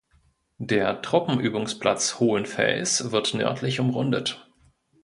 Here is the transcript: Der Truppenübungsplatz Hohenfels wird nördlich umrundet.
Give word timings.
Der 0.57 1.03
Truppenübungsplatz 1.03 2.19
Hohenfels 2.19 3.11
wird 3.11 3.35
nördlich 3.35 3.79
umrundet. 3.79 4.49